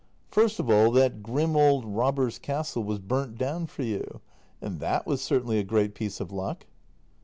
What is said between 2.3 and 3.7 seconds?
castle was burnt down